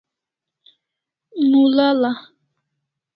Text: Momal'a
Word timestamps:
Momal'a 1.49 2.03